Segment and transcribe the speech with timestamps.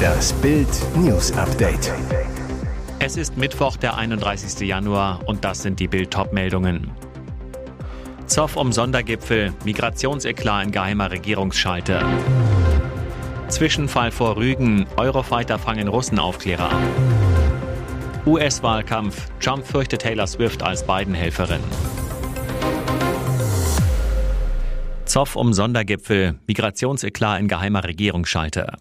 [0.00, 1.92] Das Bild News Update.
[2.98, 4.66] Es ist Mittwoch, der 31.
[4.66, 6.90] Januar und das sind die Bild meldungen
[8.26, 12.00] Zoff um Sondergipfel, Migrationseklar in geheimer Regierungsschalte.
[13.48, 16.82] Zwischenfall vor Rügen, Eurofighter fangen Russenaufklärer ab.
[18.26, 21.60] US-Wahlkampf, Trump fürchtet Taylor Swift als Biden-Helferin.
[25.10, 28.74] Zoff um Sondergipfel, Migrationseklar in geheimer Regierungsschalte.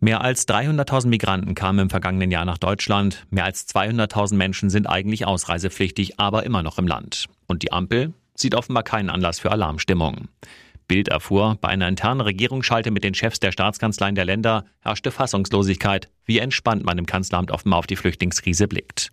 [0.00, 3.26] Mehr als 300.000 Migranten kamen im vergangenen Jahr nach Deutschland.
[3.28, 7.26] Mehr als 200.000 Menschen sind eigentlich ausreisepflichtig, aber immer noch im Land.
[7.48, 10.28] Und die Ampel sieht offenbar keinen Anlass für Alarmstimmung.
[10.88, 16.08] Bild erfuhr, bei einer internen Regierungsschalte mit den Chefs der Staatskanzleien der Länder herrschte Fassungslosigkeit,
[16.24, 19.12] wie entspannt man im Kanzleramt offenbar auf die Flüchtlingskrise blickt.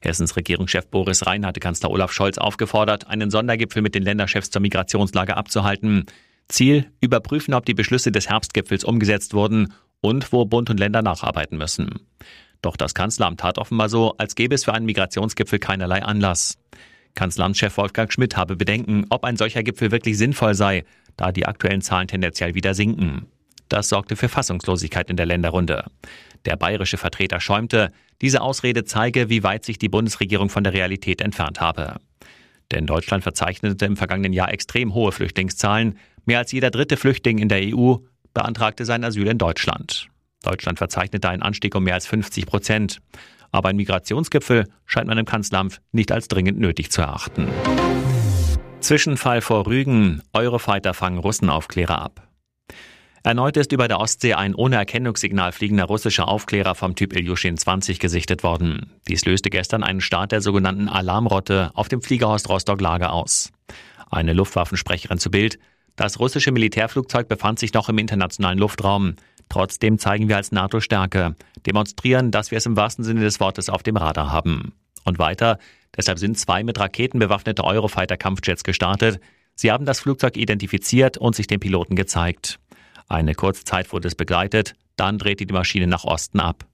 [0.00, 4.60] Hessens Regierungschef Boris Rhein hatte Kanzler Olaf Scholz aufgefordert, einen Sondergipfel mit den Länderchefs zur
[4.60, 6.04] Migrationslage abzuhalten.
[6.48, 11.56] Ziel, überprüfen, ob die Beschlüsse des Herbstgipfels umgesetzt wurden und wo Bund und Länder nacharbeiten
[11.56, 12.06] müssen.
[12.62, 16.58] Doch das Kanzleramt tat offenbar so, als gäbe es für einen Migrationsgipfel keinerlei Anlass.
[17.14, 20.84] Kanzleramtschef Wolfgang Schmidt habe Bedenken, ob ein solcher Gipfel wirklich sinnvoll sei,
[21.16, 23.26] da die aktuellen Zahlen tendenziell wieder sinken.
[23.68, 25.84] Das sorgte für Fassungslosigkeit in der Länderrunde.
[26.44, 31.20] Der bayerische Vertreter schäumte, diese Ausrede zeige, wie weit sich die Bundesregierung von der Realität
[31.20, 31.96] entfernt habe.
[32.72, 35.98] Denn Deutschland verzeichnete im vergangenen Jahr extrem hohe Flüchtlingszahlen.
[36.24, 37.96] Mehr als jeder dritte Flüchtling in der EU
[38.34, 40.08] beantragte sein Asyl in Deutschland.
[40.42, 43.00] Deutschland verzeichnete einen Anstieg um mehr als 50 Prozent.
[43.52, 47.48] Aber ein Migrationsgipfel scheint man im Kanzleramt nicht als dringend nötig zu erachten.
[48.80, 50.22] Zwischenfall vor Rügen.
[50.32, 52.28] Eurofighter fangen Russenaufklärer ab.
[53.22, 57.98] Erneut ist über der Ostsee ein ohne Erkennungssignal fliegender russischer Aufklärer vom Typ Ilyushin 20
[57.98, 58.92] gesichtet worden.
[59.08, 63.50] Dies löste gestern einen Start der sogenannten Alarmrotte auf dem Fliegerhorst Rostock-Lager aus.
[64.10, 65.58] Eine Luftwaffensprecherin zu Bild.
[65.96, 69.16] Das russische Militärflugzeug befand sich noch im internationalen Luftraum.
[69.48, 71.34] Trotzdem zeigen wir als NATO Stärke,
[71.66, 74.72] demonstrieren, dass wir es im wahrsten Sinne des Wortes auf dem Radar haben.
[75.06, 75.58] Und weiter,
[75.96, 79.20] deshalb sind zwei mit Raketen bewaffnete Eurofighter-Kampfjets gestartet.
[79.54, 82.58] Sie haben das Flugzeug identifiziert und sich den Piloten gezeigt.
[83.08, 86.66] Eine kurze Zeit wurde es begleitet, dann drehte die Maschine nach Osten ab.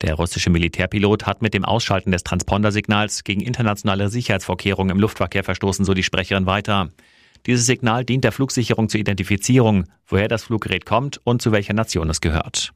[0.00, 5.84] Der russische Militärpilot hat mit dem Ausschalten des Transpondersignals gegen internationale Sicherheitsvorkehrungen im Luftverkehr verstoßen,
[5.84, 6.88] so die Sprecherin weiter.
[7.44, 12.08] Dieses Signal dient der Flugsicherung zur Identifizierung, woher das Fluggerät kommt und zu welcher Nation
[12.08, 12.72] es gehört.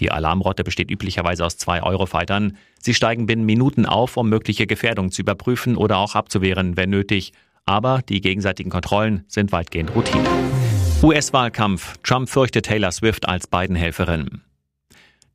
[0.00, 2.56] Die Alarmrotte besteht üblicherweise aus zwei Eurofightern.
[2.80, 7.32] Sie steigen binnen Minuten auf, um mögliche Gefährdungen zu überprüfen oder auch abzuwehren, wenn nötig.
[7.66, 10.24] Aber die gegenseitigen Kontrollen sind weitgehend Routine.
[11.02, 11.96] US-Wahlkampf.
[12.02, 14.42] Trump fürchtet Taylor Swift als Biden-Helferin.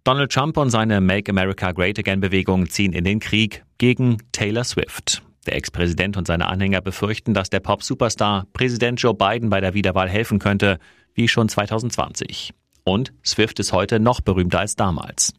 [0.03, 4.66] Donald Trump und seine Make America Great Again Bewegung ziehen in den Krieg gegen Taylor
[4.66, 5.22] Swift.
[5.46, 10.09] Der Ex-Präsident und seine Anhänger befürchten, dass der Pop-Superstar Präsident Joe Biden bei der Wiederwahl
[10.09, 10.79] helfen könnte,
[11.13, 12.53] wie schon 2020.
[12.83, 15.33] Und Swift ist heute noch berühmter als damals.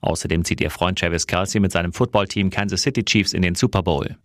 [0.00, 3.82] Außerdem zieht ihr Freund Travis Kelsey mit seinem Footballteam Kansas City Chiefs in den Super
[3.82, 4.16] Bowl.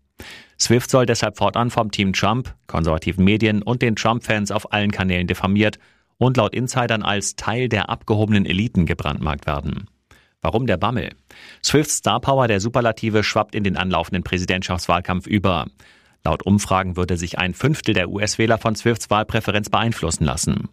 [0.59, 5.27] Swift soll deshalb fortan vom Team Trump, konservativen Medien und den Trump-Fans auf allen Kanälen
[5.27, 5.79] diffamiert
[6.17, 9.87] und laut Insidern als Teil der abgehobenen Eliten gebrandmarkt werden.
[10.41, 11.09] Warum der Bammel?
[11.63, 15.67] Swifts Starpower der Superlative schwappt in den anlaufenden Präsidentschaftswahlkampf über.
[16.23, 20.69] Laut Umfragen würde sich ein Fünftel der US-Wähler von Swifts Wahlpräferenz beeinflussen lassen.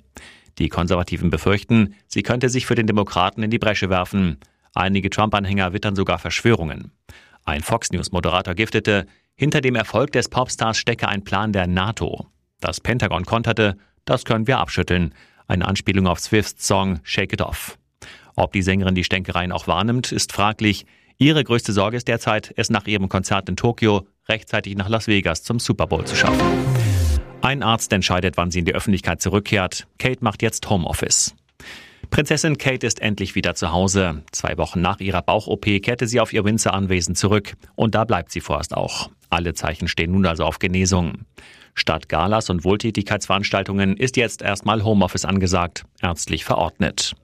[0.58, 4.38] Die Konservativen befürchten, sie könnte sich für den Demokraten in die Bresche werfen.
[4.74, 6.92] Einige Trump-Anhänger wittern sogar Verschwörungen.
[7.44, 12.26] Ein Fox News-Moderator giftete, hinter dem Erfolg des Popstars stecke ein Plan der NATO.
[12.60, 15.14] Das Pentagon konterte, das können wir abschütteln.
[15.48, 17.78] Eine Anspielung auf Swifts Song Shake It Off.
[18.36, 20.86] Ob die Sängerin die Stänkereien auch wahrnimmt, ist fraglich.
[21.16, 25.42] Ihre größte Sorge ist derzeit, es nach ihrem Konzert in Tokio rechtzeitig nach Las Vegas
[25.42, 26.40] zum Super Bowl zu schaffen.
[27.42, 29.86] Ein Arzt entscheidet, wann sie in die Öffentlichkeit zurückkehrt.
[29.98, 31.34] Kate macht jetzt Homeoffice.
[32.10, 34.22] Prinzessin Kate ist endlich wieder zu Hause.
[34.30, 37.54] Zwei Wochen nach ihrer Bauch-OP kehrte sie auf ihr Windsor-Anwesen zurück.
[37.76, 39.10] Und da bleibt sie vorerst auch.
[39.30, 41.24] Alle Zeichen stehen nun also auf Genesung.
[41.74, 47.15] Statt Galas und Wohltätigkeitsveranstaltungen ist jetzt erstmal Homeoffice angesagt, ärztlich verordnet.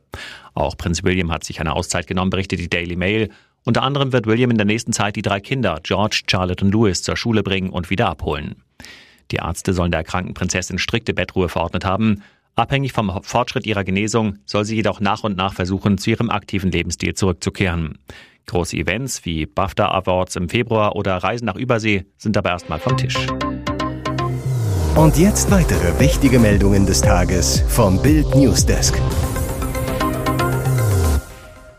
[0.54, 3.28] Auch Prinz William hat sich eine Auszeit genommen, berichtet die Daily Mail.
[3.64, 7.02] Unter anderem wird William in der nächsten Zeit die drei Kinder, George, Charlotte und Louis,
[7.02, 8.62] zur Schule bringen und wieder abholen.
[9.30, 12.22] Die Ärzte sollen der kranken Prinzessin strikte Bettruhe verordnet haben.
[12.54, 16.70] Abhängig vom Fortschritt ihrer Genesung soll sie jedoch nach und nach versuchen, zu ihrem aktiven
[16.70, 17.98] Lebensstil zurückzukehren.
[18.46, 22.96] Große Events wie BAFTA Awards im Februar oder Reisen nach Übersee sind dabei erstmal vom
[22.96, 23.26] Tisch.
[24.94, 28.98] Und jetzt weitere wichtige Meldungen des Tages vom Bild Newsdesk.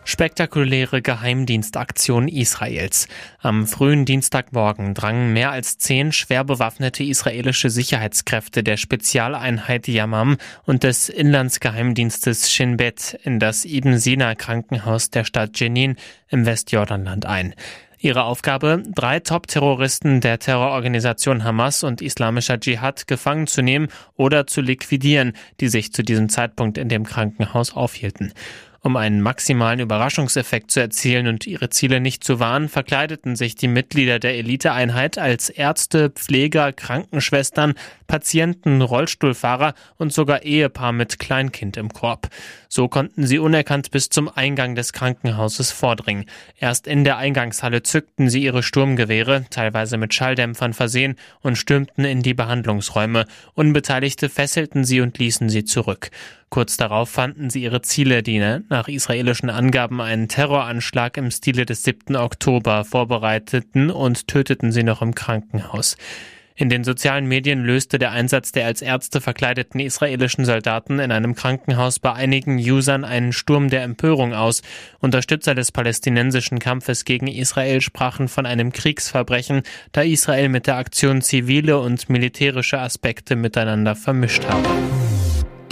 [0.10, 3.10] Spektakuläre Geheimdienstaktion Israels.
[3.42, 10.84] Am frühen Dienstagmorgen drangen mehr als zehn schwer bewaffnete israelische Sicherheitskräfte der Spezialeinheit Yamam und
[10.84, 15.98] des Inlandsgeheimdienstes Shin Bet in das Ibn Sina Krankenhaus der Stadt Jenin
[16.30, 17.54] im Westjordanland ein.
[18.00, 24.62] Ihre Aufgabe, drei Top-Terroristen der Terrororganisation Hamas und Islamischer Dschihad gefangen zu nehmen oder zu
[24.62, 28.32] liquidieren, die sich zu diesem Zeitpunkt in dem Krankenhaus aufhielten.
[28.88, 33.68] Um einen maximalen Überraschungseffekt zu erzielen und ihre Ziele nicht zu wahren, verkleideten sich die
[33.68, 37.74] Mitglieder der Eliteeinheit als Ärzte, Pfleger, Krankenschwestern,
[38.08, 42.30] Patienten, Rollstuhlfahrer und sogar Ehepaar mit Kleinkind im Korb.
[42.70, 46.24] So konnten sie unerkannt bis zum Eingang des Krankenhauses vordringen.
[46.58, 52.22] Erst in der Eingangshalle zückten sie ihre Sturmgewehre, teilweise mit Schalldämpfern versehen, und stürmten in
[52.22, 53.26] die Behandlungsräume.
[53.54, 56.10] Unbeteiligte fesselten sie und ließen sie zurück.
[56.50, 58.40] Kurz darauf fanden sie ihre Ziele, die
[58.70, 62.16] nach israelischen Angaben einen Terroranschlag im Stile des 7.
[62.16, 65.98] Oktober vorbereiteten und töteten sie noch im Krankenhaus.
[66.60, 71.36] In den sozialen Medien löste der Einsatz der als Ärzte verkleideten israelischen Soldaten in einem
[71.36, 74.64] Krankenhaus bei einigen Usern einen Sturm der Empörung aus.
[74.98, 79.62] Unterstützer des palästinensischen Kampfes gegen Israel sprachen von einem Kriegsverbrechen,
[79.92, 84.68] da Israel mit der Aktion zivile und militärische Aspekte miteinander vermischt habe.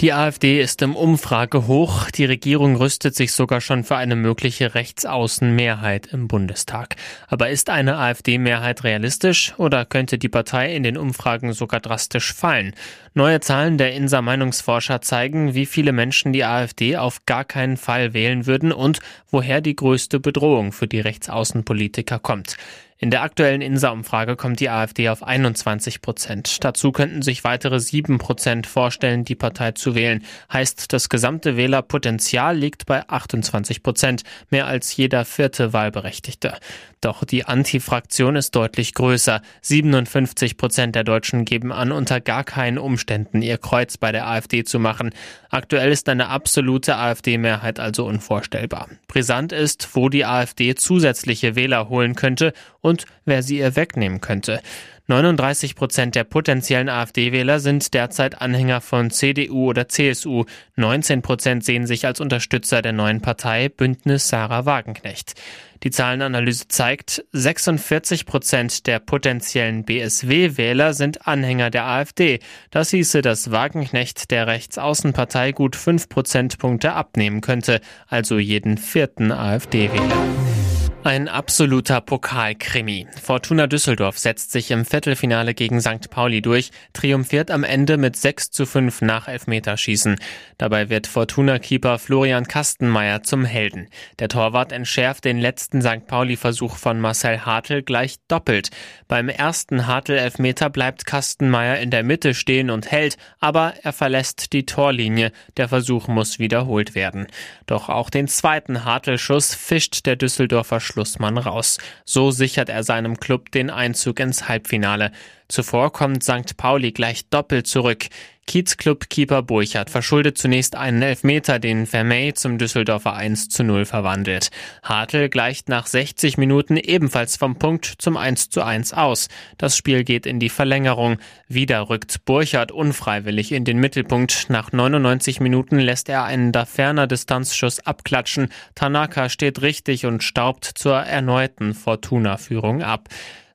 [0.02, 2.10] Die AfD ist im Umfrage hoch.
[2.10, 6.96] Die Regierung rüstet sich sogar schon für eine mögliche Rechtsaußenmehrheit im Bundestag.
[7.28, 12.74] Aber ist eine AfD-Mehrheit realistisch oder könnte die Partei in den Umfragen sogar drastisch fallen?
[13.14, 18.12] Neue Zahlen der INSA Meinungsforscher zeigen, wie viele Menschen die AfD auf gar keinen Fall
[18.12, 19.00] wählen würden und
[19.30, 22.58] woher die größte Bedrohung für die Rechtsaußenpolitiker kommt.
[22.98, 26.64] In der aktuellen INSA-Umfrage kommt die AfD auf 21 Prozent.
[26.64, 30.24] Dazu könnten sich weitere sieben Prozent vorstellen, die Partei zu wählen.
[30.50, 36.54] Heißt, das gesamte Wählerpotenzial liegt bei 28 Prozent, mehr als jeder vierte Wahlberechtigte.
[37.02, 39.42] Doch die Anti-Fraktion ist deutlich größer.
[39.60, 44.64] 57 Prozent der Deutschen geben an, unter gar keinen Umständen ihr Kreuz bei der AfD
[44.64, 45.10] zu machen.
[45.50, 48.88] Aktuell ist eine absolute AfD-Mehrheit also unvorstellbar.
[49.06, 52.54] Brisant ist, wo die AfD zusätzliche Wähler holen könnte
[52.86, 54.60] und wer sie ihr wegnehmen könnte.
[55.08, 60.44] 39 Prozent der potenziellen AfD-Wähler sind derzeit Anhänger von CDU oder CSU.
[60.76, 65.34] 19 Prozent sehen sich als Unterstützer der neuen Partei Bündnis Sarah Wagenknecht.
[65.82, 72.40] Die Zahlenanalyse zeigt, 46 Prozent der potenziellen BSW-Wähler sind Anhänger der AfD.
[72.70, 80.65] Das hieße, dass Wagenknecht der Rechtsaußenpartei gut fünf Prozentpunkte abnehmen könnte, also jeden vierten AfD-Wähler.
[81.06, 83.06] Ein absoluter Pokalkrimi.
[83.22, 86.10] Fortuna Düsseldorf setzt sich im Viertelfinale gegen St.
[86.10, 90.16] Pauli durch, triumphiert am Ende mit 6 zu 5 nach Elfmeterschießen.
[90.58, 93.86] Dabei wird Fortuna-Keeper Florian Kastenmeier zum Helden.
[94.18, 96.08] Der Torwart entschärft den letzten St.
[96.08, 98.70] Pauli-Versuch von Marcel Hartl gleich doppelt.
[99.06, 104.66] Beim ersten Hartl-Elfmeter bleibt Kastenmeier in der Mitte stehen und hält, aber er verlässt die
[104.66, 105.30] Torlinie.
[105.56, 107.28] Der Versuch muss wiederholt werden.
[107.66, 111.76] Doch auch den zweiten Hartl-Schuss fischt der Düsseldorfer Schlussmann raus.
[112.06, 115.12] So sichert er seinem Club den Einzug ins Halbfinale.
[115.48, 116.56] Zuvor kommt St.
[116.56, 118.06] Pauli gleich doppelt zurück.
[118.46, 124.50] Kiezclub-Keeper Burchardt verschuldet zunächst einen Elfmeter, den Vermey zum Düsseldorfer 1 zu 0 verwandelt.
[124.84, 129.28] Hartl gleicht nach 60 Minuten ebenfalls vom Punkt zum 1 zu 1 aus.
[129.58, 131.18] Das Spiel geht in die Verlängerung.
[131.48, 134.46] Wieder rückt Burchardt unfreiwillig in den Mittelpunkt.
[134.48, 138.48] Nach 99 Minuten lässt er einen da ferner Distanzschuss abklatschen.
[138.76, 143.08] Tanaka steht richtig und staubt zur erneuten Fortuna-Führung ab.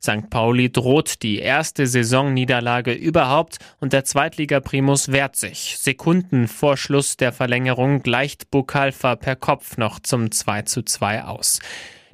[0.03, 0.29] St.
[0.29, 5.77] Pauli droht die erste Saisonniederlage überhaupt und der Zweitliga-Primus wehrt sich.
[5.77, 11.59] Sekunden vor Schluss der Verlängerung gleicht Bukalfa per Kopf noch zum 2 zu 2 aus.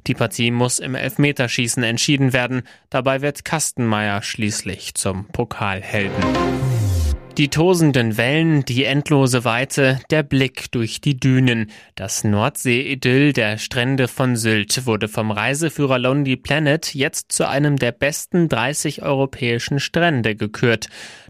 [0.06, 2.64] Die Partie muss im Elfmeterschießen entschieden werden.
[2.90, 6.77] Dabei wird Kastenmeier schließlich zum Pokalhelden.
[7.38, 11.70] Die tosenden Wellen, die endlose Weite, der Blick durch die Dünen.
[11.94, 17.92] Das Nordsee-Idyll der Strände von Sylt wurde vom Reiseführer Lonely Planet jetzt zu einem der
[17.92, 20.88] besten 30 europäischen Strände gekürt.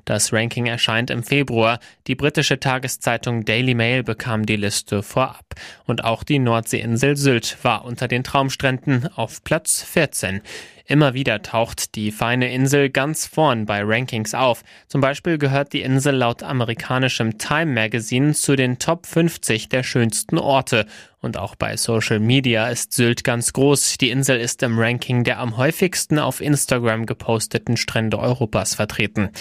[0.08, 1.80] Das Ranking erscheint im Februar.
[2.08, 5.44] Die britische Tageszeitung Daily Mail bekam die Liste vorab.
[5.84, 10.40] Und auch die Nordseeinsel Sylt war unter den Traumstränden auf Platz 14.
[10.86, 14.64] Immer wieder taucht die feine Insel ganz vorn bei Rankings auf.
[14.88, 20.38] Zum Beispiel gehört die Insel laut amerikanischem Time Magazine zu den Top 50 der schönsten
[20.38, 20.86] Orte.
[21.20, 23.98] Und auch bei Social Media ist Sylt ganz groß.
[23.98, 29.32] Die Insel ist im Ranking der am häufigsten auf Instagram geposteten Strände Europas vertreten.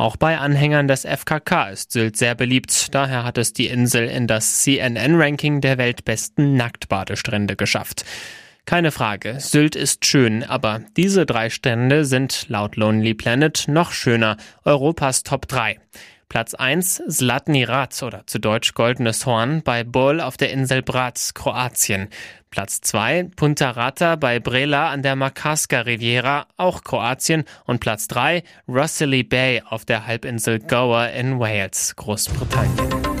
[0.00, 2.94] Auch bei Anhängern des FKK ist Sylt sehr beliebt.
[2.94, 8.06] Daher hat es die Insel in das CNN-Ranking der weltbesten Nacktbadestrände geschafft.
[8.64, 14.38] Keine Frage, Sylt ist schön, aber diese drei Strände sind laut Lonely Planet noch schöner.
[14.64, 15.78] Europas Top 3.
[16.30, 21.34] Platz 1 Zlatni Rat oder zu Deutsch Goldenes Horn bei Bol auf der Insel Brac,
[21.34, 22.08] Kroatien.
[22.50, 27.42] Platz 2 Punta Rata bei Brela an der Makarska Riviera, auch Kroatien.
[27.64, 33.19] Und Platz 3 Rossely Bay auf der Halbinsel Gower in Wales, Großbritannien.